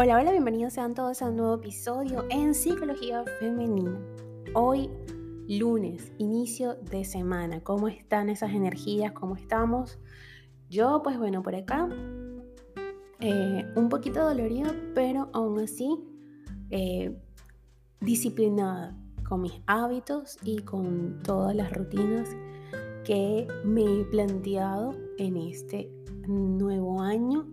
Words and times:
Hola, 0.00 0.16
hola, 0.16 0.30
bienvenidos 0.30 0.74
sean 0.74 0.94
todos 0.94 1.22
a 1.22 1.28
un 1.28 1.34
nuevo 1.38 1.56
episodio 1.56 2.24
en 2.30 2.54
Psicología 2.54 3.24
Femenina. 3.40 4.00
Hoy, 4.54 4.88
lunes, 5.48 6.12
inicio 6.18 6.76
de 6.76 7.04
semana. 7.04 7.64
¿Cómo 7.64 7.88
están 7.88 8.28
esas 8.28 8.52
energías? 8.52 9.10
¿Cómo 9.10 9.34
estamos? 9.34 9.98
Yo, 10.70 11.00
pues 11.02 11.18
bueno, 11.18 11.42
por 11.42 11.56
acá, 11.56 11.88
eh, 13.18 13.66
un 13.74 13.88
poquito 13.88 14.24
dolorida, 14.24 14.72
pero 14.94 15.30
aún 15.32 15.58
así 15.58 15.98
eh, 16.70 17.18
disciplinada 17.98 18.96
con 19.28 19.40
mis 19.42 19.60
hábitos 19.66 20.38
y 20.44 20.60
con 20.60 21.24
todas 21.24 21.56
las 21.56 21.72
rutinas 21.72 22.28
que 23.04 23.48
me 23.64 23.82
he 23.82 24.04
planteado 24.04 24.94
en 25.18 25.36
este 25.38 25.90
nuevo 26.28 27.02
año 27.02 27.48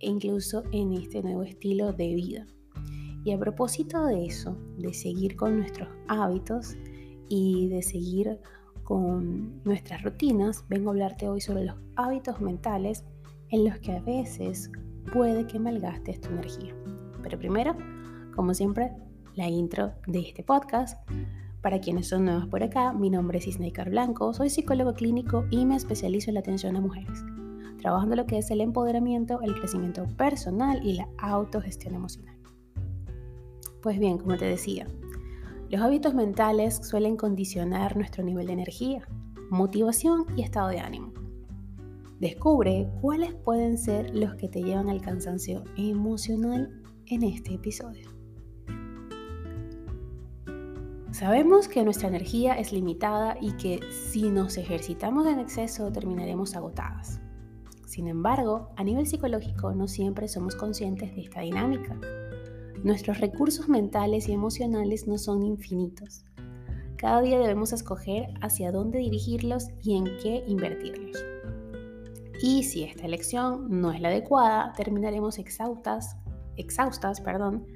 e 0.00 0.08
incluso 0.08 0.62
en 0.72 0.92
este 0.92 1.22
nuevo 1.22 1.42
estilo 1.42 1.92
de 1.92 2.14
vida. 2.14 2.46
Y 3.24 3.32
a 3.32 3.38
propósito 3.38 4.04
de 4.06 4.26
eso, 4.26 4.56
de 4.78 4.94
seguir 4.94 5.36
con 5.36 5.58
nuestros 5.58 5.88
hábitos 6.06 6.76
y 7.28 7.68
de 7.68 7.82
seguir 7.82 8.38
con 8.84 9.62
nuestras 9.64 10.02
rutinas, 10.02 10.64
vengo 10.68 10.90
a 10.90 10.92
hablarte 10.92 11.28
hoy 11.28 11.40
sobre 11.40 11.64
los 11.64 11.76
hábitos 11.96 12.40
mentales 12.40 13.04
en 13.50 13.64
los 13.64 13.78
que 13.80 13.92
a 13.92 14.00
veces 14.00 14.70
puede 15.12 15.46
que 15.46 15.58
malgastes 15.58 16.20
tu 16.20 16.28
energía. 16.28 16.74
Pero 17.22 17.38
primero, 17.38 17.76
como 18.34 18.54
siempre, 18.54 18.92
la 19.34 19.48
intro 19.48 19.92
de 20.06 20.20
este 20.20 20.44
podcast. 20.44 20.98
Para 21.62 21.80
quienes 21.80 22.08
son 22.08 22.26
nuevos 22.26 22.46
por 22.46 22.62
acá, 22.62 22.92
mi 22.92 23.10
nombre 23.10 23.38
es 23.38 23.48
Isnaikar 23.48 23.90
Blanco, 23.90 24.32
soy 24.32 24.50
psicólogo 24.50 24.94
clínico 24.94 25.46
y 25.50 25.66
me 25.66 25.74
especializo 25.74 26.30
en 26.30 26.34
la 26.34 26.40
atención 26.40 26.76
a 26.76 26.80
mujeres 26.80 27.24
trabajando 27.86 28.16
lo 28.16 28.26
que 28.26 28.38
es 28.38 28.50
el 28.50 28.60
empoderamiento, 28.60 29.40
el 29.42 29.54
crecimiento 29.54 30.08
personal 30.16 30.84
y 30.84 30.94
la 30.94 31.08
autogestión 31.18 31.94
emocional. 31.94 32.36
Pues 33.80 34.00
bien, 34.00 34.18
como 34.18 34.36
te 34.36 34.44
decía, 34.44 34.88
los 35.70 35.80
hábitos 35.80 36.12
mentales 36.12 36.80
suelen 36.82 37.16
condicionar 37.16 37.96
nuestro 37.96 38.24
nivel 38.24 38.48
de 38.48 38.54
energía, 38.54 39.06
motivación 39.50 40.26
y 40.34 40.42
estado 40.42 40.70
de 40.70 40.80
ánimo. 40.80 41.12
Descubre 42.18 42.88
cuáles 43.00 43.34
pueden 43.34 43.78
ser 43.78 44.12
los 44.12 44.34
que 44.34 44.48
te 44.48 44.64
llevan 44.64 44.88
al 44.88 45.00
cansancio 45.00 45.62
emocional 45.76 46.82
en 47.06 47.22
este 47.22 47.54
episodio. 47.54 48.10
Sabemos 51.12 51.68
que 51.68 51.84
nuestra 51.84 52.08
energía 52.08 52.54
es 52.54 52.72
limitada 52.72 53.36
y 53.40 53.52
que 53.52 53.78
si 53.92 54.28
nos 54.28 54.56
ejercitamos 54.56 55.28
en 55.28 55.38
exceso 55.38 55.92
terminaremos 55.92 56.56
agotadas. 56.56 57.20
Sin 57.86 58.08
embargo, 58.08 58.68
a 58.76 58.82
nivel 58.82 59.06
psicológico 59.06 59.72
no 59.72 59.86
siempre 59.86 60.26
somos 60.26 60.56
conscientes 60.56 61.14
de 61.14 61.22
esta 61.22 61.40
dinámica. 61.40 61.98
Nuestros 62.82 63.20
recursos 63.20 63.68
mentales 63.68 64.28
y 64.28 64.32
emocionales 64.32 65.06
no 65.06 65.18
son 65.18 65.44
infinitos. 65.44 66.24
Cada 66.96 67.20
día 67.20 67.38
debemos 67.38 67.72
escoger 67.72 68.34
hacia 68.42 68.72
dónde 68.72 68.98
dirigirlos 68.98 69.68
y 69.82 69.96
en 69.96 70.04
qué 70.20 70.42
invertirlos. 70.48 71.16
Y 72.42 72.64
si 72.64 72.82
esta 72.82 73.06
elección 73.06 73.80
no 73.80 73.92
es 73.92 74.00
la 74.00 74.08
adecuada, 74.08 74.72
terminaremos 74.76 75.38
exhaustas, 75.38 76.16
exhaustas, 76.56 77.20
perdón, 77.20 77.66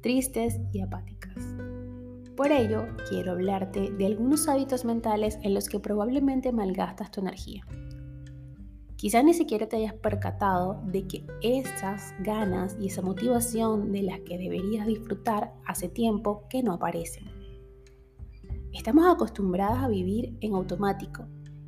tristes 0.00 0.60
y 0.72 0.80
apáticas. 0.80 1.34
Por 2.36 2.52
ello, 2.52 2.86
quiero 3.08 3.32
hablarte 3.32 3.90
de 3.90 4.06
algunos 4.06 4.46
hábitos 4.46 4.84
mentales 4.84 5.38
en 5.42 5.54
los 5.54 5.68
que 5.68 5.80
probablemente 5.80 6.52
malgastas 6.52 7.10
tu 7.10 7.20
energía. 7.20 7.66
Quizá 8.96 9.22
ni 9.22 9.34
siquiera 9.34 9.68
te 9.68 9.76
hayas 9.76 9.92
percatado 9.92 10.80
de 10.86 11.06
que 11.06 11.26
esas 11.42 12.14
ganas 12.20 12.76
y 12.80 12.86
esa 12.86 13.02
motivación 13.02 13.92
de 13.92 14.02
las 14.02 14.20
que 14.20 14.38
deberías 14.38 14.86
disfrutar 14.86 15.52
hace 15.66 15.88
tiempo 15.88 16.44
que 16.48 16.62
no 16.62 16.72
aparecen. 16.72 17.24
Estamos 18.72 19.06
acostumbradas 19.06 19.84
a 19.84 19.88
vivir 19.88 20.38
en 20.40 20.54
automático 20.54 21.26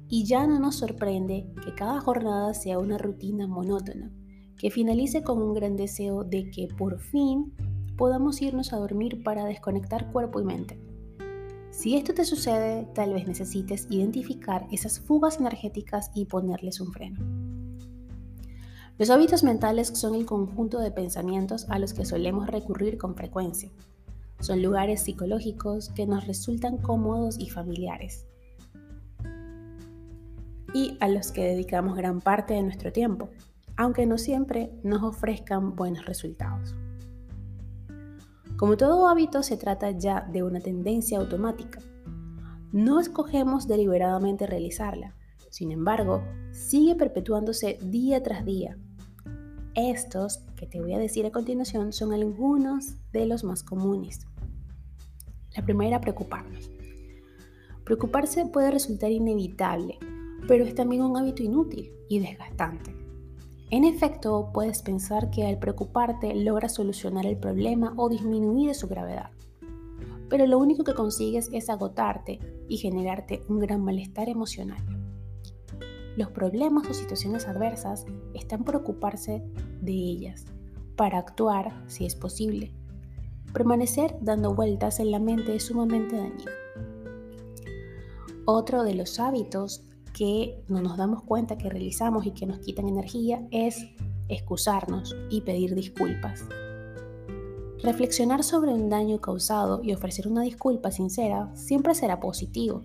y 0.08 0.24
ya 0.24 0.46
no 0.46 0.58
nos 0.58 0.76
sorprende 0.76 1.46
que 1.62 1.74
cada 1.74 2.00
jornada 2.00 2.54
sea 2.54 2.78
una 2.78 2.96
rutina 2.96 3.46
monótona, 3.46 4.10
que 4.56 4.70
finalice 4.70 5.22
con 5.22 5.42
un 5.42 5.52
gran 5.52 5.76
deseo 5.76 6.24
de 6.24 6.50
que 6.50 6.66
por 6.66 6.98
fin 6.98 7.52
podamos 7.98 8.40
irnos 8.40 8.72
a 8.72 8.78
dormir 8.78 9.22
para 9.22 9.44
desconectar 9.44 10.10
cuerpo 10.12 10.40
y 10.40 10.44
mente. 10.44 10.87
Si 11.78 11.94
esto 11.94 12.12
te 12.12 12.24
sucede, 12.24 12.88
tal 12.92 13.14
vez 13.14 13.28
necesites 13.28 13.86
identificar 13.88 14.66
esas 14.72 14.98
fugas 14.98 15.38
energéticas 15.38 16.10
y 16.12 16.24
ponerles 16.24 16.80
un 16.80 16.92
freno. 16.92 17.20
Los 18.98 19.10
hábitos 19.10 19.44
mentales 19.44 19.86
son 19.94 20.16
el 20.16 20.26
conjunto 20.26 20.80
de 20.80 20.90
pensamientos 20.90 21.66
a 21.68 21.78
los 21.78 21.94
que 21.94 22.04
solemos 22.04 22.48
recurrir 22.48 22.98
con 22.98 23.14
frecuencia. 23.14 23.70
Son 24.40 24.60
lugares 24.60 25.02
psicológicos 25.02 25.90
que 25.90 26.04
nos 26.04 26.26
resultan 26.26 26.78
cómodos 26.78 27.38
y 27.38 27.48
familiares 27.48 28.26
y 30.74 30.96
a 30.98 31.06
los 31.06 31.30
que 31.30 31.44
dedicamos 31.44 31.96
gran 31.96 32.20
parte 32.20 32.54
de 32.54 32.62
nuestro 32.64 32.90
tiempo, 32.90 33.30
aunque 33.76 34.04
no 34.04 34.18
siempre 34.18 34.72
nos 34.82 35.04
ofrezcan 35.04 35.76
buenos 35.76 36.06
resultados. 36.06 36.74
Como 38.58 38.76
todo 38.76 39.08
hábito 39.08 39.44
se 39.44 39.56
trata 39.56 39.92
ya 39.92 40.28
de 40.32 40.42
una 40.42 40.58
tendencia 40.58 41.18
automática. 41.18 41.80
No 42.72 42.98
escogemos 42.98 43.68
deliberadamente 43.68 44.48
realizarla, 44.48 45.14
sin 45.48 45.70
embargo, 45.70 46.24
sigue 46.50 46.96
perpetuándose 46.96 47.78
día 47.80 48.20
tras 48.20 48.44
día. 48.44 48.76
Estos 49.76 50.38
que 50.56 50.66
te 50.66 50.80
voy 50.80 50.92
a 50.92 50.98
decir 50.98 51.24
a 51.24 51.30
continuación 51.30 51.92
son 51.92 52.12
algunos 52.12 52.96
de 53.12 53.26
los 53.26 53.44
más 53.44 53.62
comunes. 53.62 54.26
La 55.54 55.62
primera, 55.62 56.00
preocuparnos. 56.00 56.68
Preocuparse 57.84 58.44
puede 58.46 58.72
resultar 58.72 59.12
inevitable, 59.12 59.98
pero 60.48 60.64
es 60.64 60.74
también 60.74 61.02
un 61.02 61.16
hábito 61.16 61.44
inútil 61.44 61.92
y 62.08 62.18
desgastante. 62.18 63.07
En 63.70 63.84
efecto, 63.84 64.50
puedes 64.54 64.80
pensar 64.80 65.30
que 65.30 65.46
al 65.46 65.58
preocuparte 65.58 66.34
logras 66.34 66.74
solucionar 66.74 67.26
el 67.26 67.36
problema 67.36 67.92
o 67.98 68.08
disminuir 68.08 68.74
su 68.74 68.88
gravedad. 68.88 69.30
Pero 70.30 70.46
lo 70.46 70.58
único 70.58 70.84
que 70.84 70.94
consigues 70.94 71.50
es 71.52 71.68
agotarte 71.68 72.38
y 72.66 72.78
generarte 72.78 73.42
un 73.48 73.58
gran 73.58 73.84
malestar 73.84 74.30
emocional. 74.30 74.82
Los 76.16 76.30
problemas 76.30 76.88
o 76.88 76.94
situaciones 76.94 77.46
adversas 77.46 78.06
están 78.32 78.64
por 78.64 78.76
ocuparse 78.76 79.42
de 79.82 79.92
ellas, 79.92 80.46
para 80.96 81.18
actuar 81.18 81.84
si 81.88 82.06
es 82.06 82.16
posible. 82.16 82.72
Permanecer 83.52 84.16
dando 84.22 84.54
vueltas 84.54 84.98
en 84.98 85.10
la 85.10 85.20
mente 85.20 85.54
es 85.54 85.64
sumamente 85.64 86.16
dañino. 86.16 86.50
Otro 88.46 88.82
de 88.82 88.94
los 88.94 89.20
hábitos 89.20 89.87
que 90.18 90.64
no 90.66 90.82
nos 90.82 90.96
damos 90.96 91.22
cuenta 91.22 91.56
que 91.56 91.70
realizamos 91.70 92.26
y 92.26 92.32
que 92.32 92.44
nos 92.44 92.58
quitan 92.58 92.88
energía 92.88 93.46
es 93.52 93.86
excusarnos 94.28 95.14
y 95.30 95.42
pedir 95.42 95.76
disculpas. 95.76 96.44
Reflexionar 97.84 98.42
sobre 98.42 98.72
un 98.72 98.90
daño 98.90 99.20
causado 99.20 99.80
y 99.84 99.92
ofrecer 99.92 100.26
una 100.26 100.42
disculpa 100.42 100.90
sincera 100.90 101.54
siempre 101.54 101.94
será 101.94 102.18
positivo. 102.18 102.82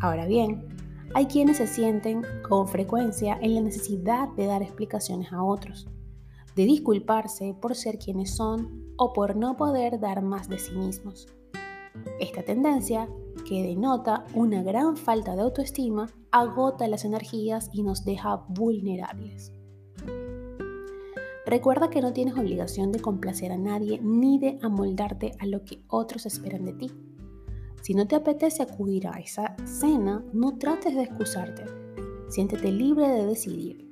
Ahora 0.00 0.24
bien, 0.24 0.66
hay 1.14 1.26
quienes 1.26 1.58
se 1.58 1.66
sienten 1.66 2.22
con 2.48 2.66
frecuencia 2.66 3.38
en 3.42 3.54
la 3.54 3.60
necesidad 3.60 4.28
de 4.30 4.46
dar 4.46 4.62
explicaciones 4.62 5.30
a 5.34 5.42
otros, 5.42 5.86
de 6.56 6.64
disculparse 6.64 7.54
por 7.60 7.74
ser 7.74 7.98
quienes 7.98 8.34
son 8.34 8.94
o 8.96 9.12
por 9.12 9.36
no 9.36 9.58
poder 9.58 10.00
dar 10.00 10.22
más 10.22 10.48
de 10.48 10.58
sí 10.58 10.72
mismos. 10.74 11.26
Esta 12.20 12.42
tendencia 12.42 13.06
que 13.44 13.62
denota 13.62 14.24
una 14.34 14.62
gran 14.62 14.96
falta 14.96 15.34
de 15.34 15.42
autoestima, 15.42 16.08
agota 16.30 16.88
las 16.88 17.04
energías 17.04 17.70
y 17.72 17.82
nos 17.82 18.04
deja 18.04 18.44
vulnerables. 18.48 19.52
Recuerda 21.46 21.88
que 21.88 22.02
no 22.02 22.12
tienes 22.12 22.36
obligación 22.36 22.92
de 22.92 23.00
complacer 23.00 23.52
a 23.52 23.56
nadie 23.56 24.00
ni 24.02 24.38
de 24.38 24.58
amoldarte 24.60 25.32
a 25.38 25.46
lo 25.46 25.64
que 25.64 25.82
otros 25.88 26.26
esperan 26.26 26.66
de 26.66 26.74
ti. 26.74 26.90
Si 27.80 27.94
no 27.94 28.06
te 28.06 28.16
apetece 28.16 28.62
acudir 28.62 29.08
a 29.08 29.18
esa 29.18 29.56
cena, 29.64 30.22
no 30.34 30.58
trates 30.58 30.94
de 30.94 31.04
excusarte. 31.04 31.64
Siéntete 32.28 32.70
libre 32.70 33.08
de 33.08 33.24
decidir. 33.24 33.88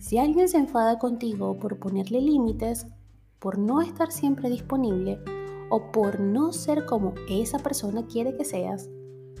Si 0.00 0.16
alguien 0.16 0.48
se 0.48 0.56
enfada 0.56 0.98
contigo 0.98 1.58
por 1.58 1.78
ponerle 1.78 2.22
límites, 2.22 2.86
por 3.38 3.58
no 3.58 3.82
estar 3.82 4.10
siempre 4.10 4.48
disponible, 4.48 5.20
o 5.70 5.92
por 5.92 6.20
no 6.20 6.52
ser 6.52 6.86
como 6.86 7.14
esa 7.28 7.58
persona 7.58 8.06
quiere 8.06 8.36
que 8.36 8.44
seas, 8.44 8.88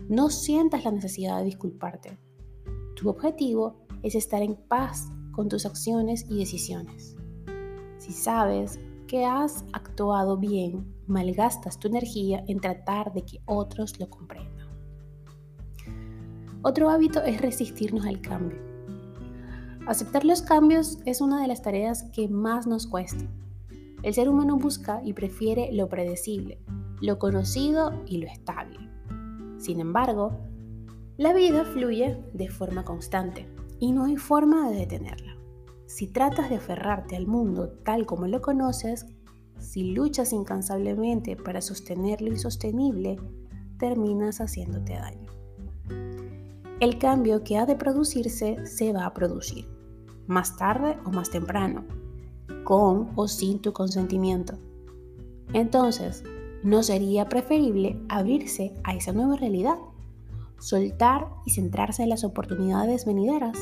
no 0.08 0.30
sientas 0.30 0.84
la 0.84 0.90
necesidad 0.90 1.38
de 1.38 1.44
disculparte. 1.44 2.18
Tu 2.96 3.08
objetivo 3.08 3.76
es 4.02 4.14
estar 4.14 4.42
en 4.42 4.56
paz 4.56 5.08
con 5.32 5.48
tus 5.48 5.66
acciones 5.66 6.26
y 6.28 6.38
decisiones. 6.38 7.16
Si 7.98 8.12
sabes 8.12 8.78
que 9.06 9.24
has 9.24 9.64
actuado 9.72 10.36
bien, 10.36 10.94
malgastas 11.06 11.78
tu 11.78 11.88
energía 11.88 12.44
en 12.48 12.60
tratar 12.60 13.12
de 13.12 13.22
que 13.22 13.40
otros 13.46 13.98
lo 13.98 14.08
comprendan. 14.10 14.68
Otro 16.62 16.90
hábito 16.90 17.22
es 17.22 17.40
resistirnos 17.40 18.04
al 18.04 18.20
cambio. 18.20 18.58
Aceptar 19.86 20.24
los 20.24 20.42
cambios 20.42 20.98
es 21.06 21.20
una 21.20 21.40
de 21.40 21.48
las 21.48 21.62
tareas 21.62 22.04
que 22.12 22.28
más 22.28 22.66
nos 22.66 22.86
cuesta 22.86 23.24
El 24.02 24.14
ser 24.14 24.28
humano 24.28 24.56
busca 24.56 25.00
y 25.04 25.12
prefiere 25.12 25.70
lo 25.72 25.88
predecible, 25.88 26.60
lo 27.00 27.18
conocido 27.18 28.02
y 28.06 28.18
lo 28.18 28.26
estable. 28.26 28.78
Sin 29.58 29.80
embargo, 29.80 30.38
la 31.16 31.32
vida 31.32 31.64
fluye 31.64 32.22
de 32.32 32.48
forma 32.48 32.84
constante 32.84 33.48
y 33.80 33.92
no 33.92 34.04
hay 34.04 34.16
forma 34.16 34.70
de 34.70 34.76
detenerla. 34.76 35.36
Si 35.86 36.06
tratas 36.06 36.48
de 36.48 36.56
aferrarte 36.56 37.16
al 37.16 37.26
mundo 37.26 37.70
tal 37.84 38.06
como 38.06 38.26
lo 38.26 38.40
conoces, 38.40 39.06
si 39.58 39.92
luchas 39.92 40.32
incansablemente 40.32 41.34
para 41.36 41.60
sostener 41.60 42.22
lo 42.22 42.28
insostenible, 42.28 43.16
terminas 43.78 44.40
haciéndote 44.40 44.94
daño. 44.94 45.32
El 46.78 46.98
cambio 46.98 47.42
que 47.42 47.58
ha 47.58 47.66
de 47.66 47.74
producirse 47.74 48.64
se 48.64 48.92
va 48.92 49.06
a 49.06 49.14
producir, 49.14 49.66
más 50.28 50.56
tarde 50.56 50.96
o 51.04 51.10
más 51.10 51.30
temprano, 51.30 51.84
con 52.68 53.12
o 53.16 53.28
sin 53.28 53.60
tu 53.60 53.72
consentimiento. 53.72 54.58
Entonces, 55.54 56.22
¿no 56.62 56.82
sería 56.82 57.26
preferible 57.26 57.98
abrirse 58.10 58.74
a 58.84 58.94
esa 58.94 59.12
nueva 59.12 59.36
realidad? 59.36 59.78
Soltar 60.58 61.28
y 61.46 61.52
centrarse 61.52 62.02
en 62.02 62.10
las 62.10 62.24
oportunidades 62.24 63.06
venideras. 63.06 63.56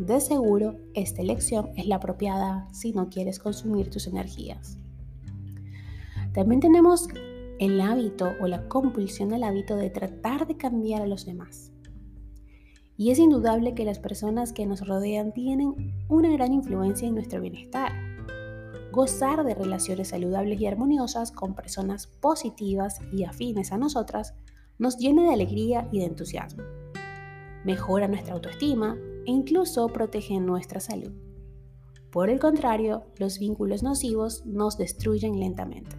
De 0.00 0.20
seguro, 0.22 0.76
esta 0.94 1.20
elección 1.20 1.68
es 1.76 1.86
la 1.86 1.96
apropiada 1.96 2.66
si 2.72 2.94
no 2.94 3.10
quieres 3.10 3.38
consumir 3.38 3.90
tus 3.90 4.06
energías. 4.06 4.78
También 6.32 6.62
tenemos 6.62 7.08
el 7.58 7.78
hábito 7.82 8.32
o 8.40 8.46
la 8.46 8.68
compulsión 8.68 9.28
del 9.28 9.44
hábito 9.44 9.76
de 9.76 9.90
tratar 9.90 10.46
de 10.46 10.56
cambiar 10.56 11.02
a 11.02 11.06
los 11.06 11.26
demás. 11.26 11.72
Y 12.96 13.10
es 13.10 13.18
indudable 13.18 13.74
que 13.74 13.84
las 13.84 13.98
personas 13.98 14.52
que 14.52 14.66
nos 14.66 14.86
rodean 14.86 15.32
tienen 15.32 15.94
una 16.08 16.30
gran 16.30 16.52
influencia 16.52 17.06
en 17.06 17.14
nuestro 17.14 17.40
bienestar. 17.40 17.92
Gozar 18.92 19.44
de 19.44 19.54
relaciones 19.54 20.08
saludables 20.08 20.60
y 20.60 20.66
armoniosas 20.66 21.30
con 21.30 21.54
personas 21.54 22.06
positivas 22.06 23.00
y 23.12 23.24
afines 23.24 23.72
a 23.72 23.78
nosotras 23.78 24.34
nos 24.78 24.96
llena 24.96 25.24
de 25.24 25.34
alegría 25.34 25.88
y 25.92 25.98
de 26.00 26.06
entusiasmo. 26.06 26.62
Mejora 27.64 28.08
nuestra 28.08 28.34
autoestima 28.34 28.96
e 29.26 29.30
incluso 29.30 29.88
protege 29.88 30.40
nuestra 30.40 30.80
salud. 30.80 31.12
Por 32.10 32.30
el 32.30 32.38
contrario, 32.38 33.04
los 33.18 33.38
vínculos 33.38 33.82
nocivos 33.82 34.46
nos 34.46 34.78
destruyen 34.78 35.38
lentamente. 35.38 35.96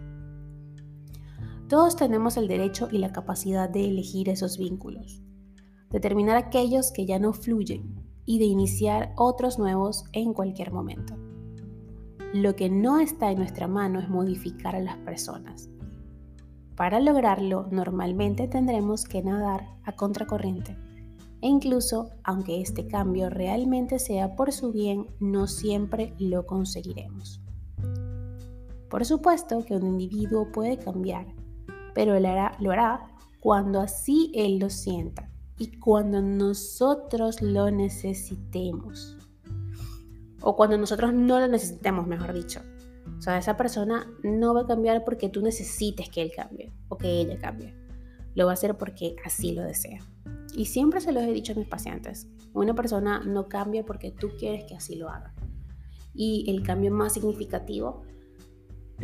Todos 1.68 1.96
tenemos 1.96 2.36
el 2.36 2.48
derecho 2.48 2.88
y 2.90 2.98
la 2.98 3.12
capacidad 3.12 3.68
de 3.68 3.84
elegir 3.86 4.30
esos 4.30 4.56
vínculos, 4.56 5.22
determinar 5.90 6.36
aquellos 6.36 6.92
que 6.92 7.06
ya 7.06 7.18
no 7.18 7.32
fluyen 7.32 8.04
y 8.24 8.38
de 8.38 8.44
iniciar 8.44 9.12
otros 9.16 9.58
nuevos 9.58 10.04
en 10.12 10.32
cualquier 10.32 10.72
momento. 10.72 11.16
Lo 12.34 12.56
que 12.56 12.68
no 12.68 12.98
está 12.98 13.30
en 13.30 13.38
nuestra 13.38 13.68
mano 13.68 14.00
es 14.00 14.08
modificar 14.08 14.76
a 14.76 14.80
las 14.80 14.96
personas. 14.98 15.70
Para 16.76 17.00
lograrlo, 17.00 17.66
normalmente 17.70 18.48
tendremos 18.48 19.04
que 19.04 19.22
nadar 19.22 19.66
a 19.84 19.92
contracorriente. 19.92 20.76
E 21.40 21.48
incluso, 21.48 22.10
aunque 22.24 22.60
este 22.60 22.86
cambio 22.86 23.30
realmente 23.30 23.98
sea 23.98 24.36
por 24.36 24.52
su 24.52 24.72
bien, 24.72 25.06
no 25.20 25.46
siempre 25.46 26.14
lo 26.18 26.46
conseguiremos. 26.46 27.40
Por 28.90 29.04
supuesto 29.04 29.64
que 29.64 29.74
un 29.74 29.86
individuo 29.86 30.50
puede 30.52 30.78
cambiar 30.78 31.26
pero 31.98 32.20
lo 32.20 32.28
hará, 32.28 32.52
lo 32.60 32.70
hará 32.70 33.08
cuando 33.40 33.80
así 33.80 34.30
Él 34.32 34.60
lo 34.60 34.70
sienta 34.70 35.28
y 35.58 35.78
cuando 35.78 36.22
nosotros 36.22 37.42
lo 37.42 37.70
necesitemos. 37.70 39.16
O 40.40 40.56
cuando 40.56 40.78
nosotros 40.78 41.12
no 41.12 41.40
lo 41.40 41.48
necesitemos, 41.48 42.06
mejor 42.06 42.32
dicho. 42.32 42.60
O 43.18 43.20
sea, 43.20 43.38
esa 43.38 43.56
persona 43.56 44.06
no 44.22 44.54
va 44.54 44.62
a 44.62 44.66
cambiar 44.66 45.04
porque 45.04 45.28
tú 45.28 45.42
necesites 45.42 46.08
que 46.08 46.22
él 46.22 46.32
cambie 46.34 46.72
o 46.88 46.96
que 46.96 47.08
ella 47.08 47.38
cambie. 47.38 47.74
Lo 48.34 48.46
va 48.46 48.52
a 48.52 48.54
hacer 48.54 48.76
porque 48.78 49.16
así 49.24 49.52
lo 49.52 49.62
desea. 49.62 50.00
Y 50.54 50.66
siempre 50.66 51.00
se 51.00 51.12
lo 51.12 51.20
he 51.20 51.32
dicho 51.32 51.52
a 51.52 51.56
mis 51.56 51.66
pacientes. 51.66 52.28
Una 52.54 52.74
persona 52.74 53.20
no 53.24 53.48
cambia 53.48 53.84
porque 53.84 54.12
tú 54.12 54.28
quieres 54.38 54.64
que 54.64 54.76
así 54.76 54.94
lo 54.94 55.08
haga. 55.08 55.34
Y 56.14 56.48
el 56.48 56.62
cambio 56.62 56.92
más 56.92 57.14
significativo 57.14 58.04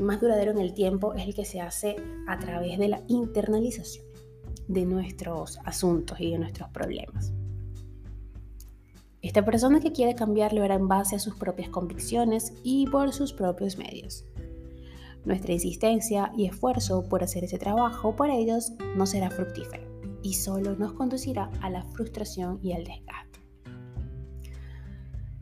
más 0.01 0.21
duradero 0.21 0.51
en 0.51 0.59
el 0.59 0.75
tiempo 0.75 1.15
es 1.15 1.25
el 1.25 1.35
que 1.35 1.45
se 1.45 1.61
hace 1.61 1.97
a 2.27 2.39
través 2.39 2.79
de 2.79 2.89
la 2.89 3.03
internalización 3.07 4.05
de 4.69 4.85
nuestros 4.85 5.59
asuntos 5.65 6.21
y 6.21 6.31
de 6.31 6.39
nuestros 6.39 6.69
problemas. 6.71 7.33
Esta 9.23 9.45
persona 9.45 9.81
que 9.81 9.93
quiere 9.93 10.15
cambiar 10.15 10.53
lo 10.53 10.63
hará 10.63 10.75
en 10.75 10.87
base 10.87 11.17
a 11.17 11.19
sus 11.19 11.35
propias 11.37 11.71
convicciones 11.71 12.53
y 12.63 12.87
por 12.89 13.13
sus 13.13 13.33
propios 13.33 13.79
medios. 13.79 14.27
Nuestra 15.25 15.55
insistencia 15.55 16.31
y 16.37 16.47
esfuerzo 16.47 17.09
por 17.09 17.25
hacer 17.25 17.45
ese 17.45 17.59
trabajo 17.59 18.15
por 18.15 18.29
ellos 18.29 18.73
no 18.97 19.07
será 19.07 19.31
fructífero 19.31 19.83
y 20.23 20.35
solo 20.35 20.77
nos 20.77 20.93
conducirá 20.93 21.51
a 21.63 21.71
la 21.71 21.83
frustración 21.85 22.61
y 22.63 22.73
al 22.73 22.85
desgaste. 22.85 23.41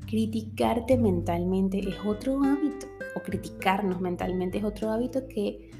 Criticarte 0.06 0.96
mentalmente 0.96 1.80
es 1.80 1.96
otro 2.06 2.40
hábito 2.44 2.86
o 3.16 3.20
criticarnos 3.20 4.00
mentalmente 4.00 4.58
es 4.58 4.64
otro 4.64 4.90
hábito 4.90 5.26
que 5.26 5.70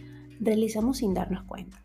realizamos 0.40 0.98
sin 0.98 1.14
darnos 1.14 1.44
cuenta. 1.44 1.84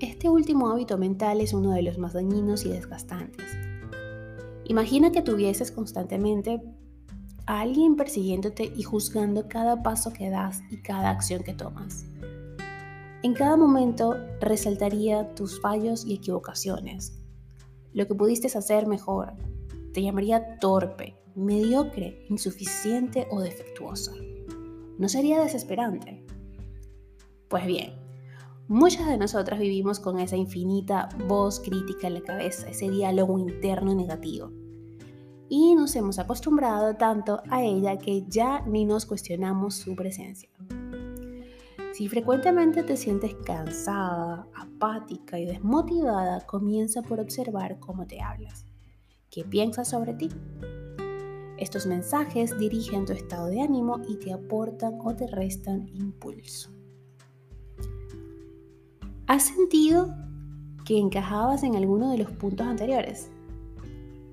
Este 0.00 0.30
último 0.30 0.70
hábito 0.70 0.96
mental 0.96 1.42
es 1.42 1.52
uno 1.52 1.72
de 1.72 1.82
los 1.82 1.98
más 1.98 2.14
dañinos 2.14 2.64
y 2.64 2.70
desgastantes. 2.70 3.44
Imagina 4.64 5.12
que 5.12 5.20
tuvieses 5.20 5.70
constantemente 5.70 6.62
a 7.44 7.60
alguien 7.60 7.96
persiguiéndote 7.96 8.72
y 8.74 8.82
juzgando 8.82 9.46
cada 9.46 9.82
paso 9.82 10.10
que 10.10 10.30
das 10.30 10.62
y 10.70 10.78
cada 10.78 11.10
acción 11.10 11.42
que 11.42 11.52
tomas. 11.52 12.06
En 13.22 13.34
cada 13.34 13.58
momento 13.58 14.16
resaltaría 14.40 15.34
tus 15.34 15.60
fallos 15.60 16.06
y 16.06 16.14
equivocaciones, 16.14 17.12
lo 17.92 18.06
que 18.06 18.14
pudiste 18.14 18.46
hacer 18.56 18.86
mejor. 18.86 19.34
Te 19.92 20.02
llamaría 20.02 20.58
torpe, 20.60 21.14
mediocre, 21.34 22.24
insuficiente 22.30 23.26
o 23.30 23.42
defectuosa. 23.42 24.12
¿No 24.96 25.10
sería 25.10 25.42
desesperante? 25.42 26.24
Pues 27.48 27.66
bien, 27.66 27.99
muchas 28.70 29.08
de 29.08 29.18
nosotras 29.18 29.58
vivimos 29.58 29.98
con 29.98 30.20
esa 30.20 30.36
infinita 30.36 31.08
voz 31.26 31.58
crítica 31.58 32.06
en 32.06 32.14
la 32.14 32.20
cabeza, 32.20 32.70
ese 32.70 32.88
diálogo 32.88 33.36
interno 33.36 33.96
negativo. 33.96 34.52
Y 35.48 35.74
nos 35.74 35.96
hemos 35.96 36.20
acostumbrado 36.20 36.94
tanto 36.94 37.42
a 37.50 37.64
ella 37.64 37.98
que 37.98 38.24
ya 38.28 38.60
ni 38.60 38.84
nos 38.84 39.06
cuestionamos 39.06 39.74
su 39.74 39.96
presencia. 39.96 40.48
Si 41.92 42.08
frecuentemente 42.08 42.84
te 42.84 42.96
sientes 42.96 43.34
cansada, 43.44 44.46
apática 44.54 45.40
y 45.40 45.46
desmotivada, 45.46 46.46
comienza 46.46 47.02
por 47.02 47.18
observar 47.18 47.80
cómo 47.80 48.06
te 48.06 48.20
hablas. 48.22 48.66
¿Qué 49.30 49.44
piensas 49.44 49.88
sobre 49.88 50.14
ti? 50.14 50.28
Estos 51.58 51.86
mensajes 51.86 52.56
dirigen 52.56 53.04
tu 53.04 53.14
estado 53.14 53.48
de 53.48 53.62
ánimo 53.62 54.00
y 54.08 54.14
te 54.14 54.32
aportan 54.32 55.00
o 55.02 55.16
te 55.16 55.26
restan 55.26 55.88
impulso. 55.88 56.70
¿Has 59.30 59.44
sentido 59.44 60.12
que 60.84 60.98
encajabas 60.98 61.62
en 61.62 61.76
alguno 61.76 62.10
de 62.10 62.18
los 62.18 62.32
puntos 62.32 62.66
anteriores? 62.66 63.30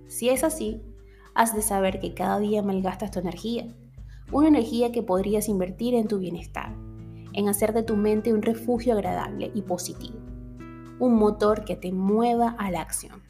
Si 0.07 0.29
es 0.29 0.43
así, 0.43 0.81
has 1.35 1.55
de 1.55 1.61
saber 1.61 1.99
que 1.99 2.15
cada 2.15 2.39
día 2.39 2.63
malgastas 2.63 3.11
tu 3.11 3.19
energía, 3.19 3.67
una 4.31 4.47
energía 4.47 4.91
que 4.91 5.03
podrías 5.03 5.49
invertir 5.49 5.93
en 5.93 6.07
tu 6.07 6.17
bienestar, 6.17 6.73
en 7.33 7.47
hacer 7.47 7.73
de 7.73 7.83
tu 7.83 7.95
mente 7.95 8.33
un 8.33 8.41
refugio 8.41 8.93
agradable 8.93 9.51
y 9.53 9.61
positivo, 9.61 10.17
un 10.97 11.13
motor 11.13 11.63
que 11.63 11.75
te 11.75 11.91
mueva 11.91 12.55
a 12.57 12.71
la 12.71 12.81
acción. 12.81 13.21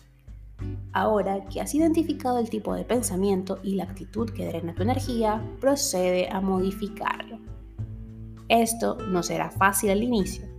Ahora 0.93 1.50
que 1.50 1.59
has 1.59 1.75
identificado 1.75 2.39
el 2.39 2.50
tipo 2.50 2.75
de 2.75 2.86
pensamiento 2.86 3.59
y 3.62 3.75
la 3.75 3.83
actitud 3.83 4.29
que 4.29 4.47
drena 4.47 4.74
tu 4.74 4.83
energía, 4.83 5.43
procede 5.59 6.29
a 6.29 6.39
modificarlo. 6.39 7.39
Esto 8.47 8.95
no 9.09 9.21
será 9.21 9.51
fácil 9.51 9.89
al 9.89 10.01
inicio. 10.01 10.56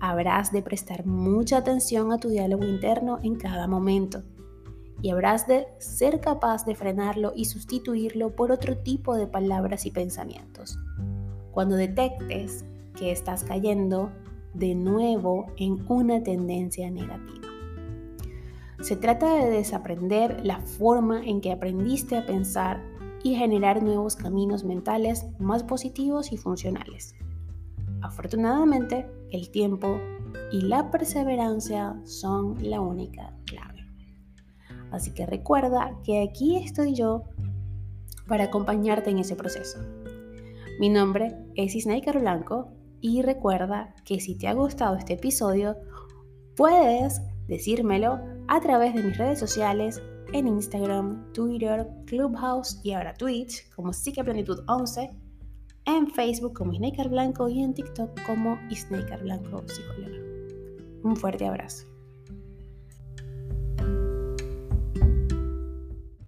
Habrás 0.00 0.52
de 0.52 0.62
prestar 0.62 1.06
mucha 1.06 1.58
atención 1.58 2.12
a 2.12 2.18
tu 2.18 2.28
diálogo 2.28 2.64
interno 2.64 3.18
en 3.22 3.34
cada 3.34 3.66
momento 3.66 4.22
y 5.02 5.10
habrás 5.10 5.46
de 5.46 5.66
ser 5.78 6.20
capaz 6.20 6.64
de 6.64 6.74
frenarlo 6.74 7.32
y 7.34 7.46
sustituirlo 7.46 8.34
por 8.34 8.52
otro 8.52 8.76
tipo 8.78 9.16
de 9.16 9.26
palabras 9.26 9.86
y 9.86 9.90
pensamientos. 9.90 10.78
Cuando 11.52 11.76
detectes 11.76 12.64
que 12.94 13.12
estás 13.12 13.44
cayendo 13.44 14.10
de 14.54 14.74
nuevo 14.74 15.46
en 15.56 15.84
una 15.88 16.22
tendencia 16.22 16.90
negativa. 16.90 17.48
Se 18.80 18.96
trata 18.96 19.34
de 19.34 19.50
desaprender 19.50 20.44
la 20.44 20.60
forma 20.60 21.24
en 21.24 21.40
que 21.40 21.52
aprendiste 21.52 22.16
a 22.16 22.26
pensar 22.26 22.80
y 23.24 23.34
generar 23.34 23.82
nuevos 23.82 24.14
caminos 24.14 24.62
mentales 24.62 25.26
más 25.38 25.64
positivos 25.64 26.32
y 26.32 26.36
funcionales. 26.36 27.14
Afortunadamente, 28.02 29.06
el 29.30 29.50
tiempo 29.50 30.00
y 30.52 30.62
la 30.62 30.90
perseverancia 30.90 32.00
son 32.04 32.56
la 32.62 32.80
única 32.80 33.34
clave. 33.44 33.86
Así 34.90 35.12
que 35.12 35.26
recuerda 35.26 35.98
que 36.04 36.22
aquí 36.22 36.56
estoy 36.56 36.94
yo 36.94 37.24
para 38.26 38.44
acompañarte 38.44 39.10
en 39.10 39.18
ese 39.18 39.36
proceso. 39.36 39.78
Mi 40.80 40.88
nombre 40.88 41.36
es 41.56 41.74
Isnaikar 41.74 42.20
Blanco 42.20 42.68
y 43.00 43.22
recuerda 43.22 43.94
que 44.04 44.20
si 44.20 44.36
te 44.36 44.48
ha 44.48 44.54
gustado 44.54 44.96
este 44.96 45.14
episodio, 45.14 45.76
puedes 46.56 47.20
decírmelo 47.46 48.20
a 48.46 48.60
través 48.60 48.94
de 48.94 49.02
mis 49.02 49.18
redes 49.18 49.38
sociales 49.38 50.00
en 50.32 50.46
Instagram, 50.46 51.32
Twitter, 51.32 51.88
Clubhouse 52.06 52.80
y 52.84 52.92
ahora 52.92 53.14
Twitch 53.14 53.68
como 53.74 53.92
Psiqueplanitud 53.92 54.60
11, 54.68 55.10
en 55.96 56.08
Facebook 56.08 56.54
como 56.54 56.74
Snaker 56.74 57.08
Blanco 57.08 57.48
y 57.48 57.62
en 57.62 57.74
TikTok 57.74 58.10
como 58.26 58.58
Snaker 58.70 59.22
Blanco 59.22 59.62
Psicóloga. 59.66 60.18
Un 61.02 61.16
fuerte 61.16 61.46
abrazo. 61.46 61.86